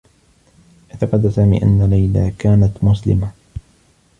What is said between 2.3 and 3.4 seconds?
كانت مسلمة.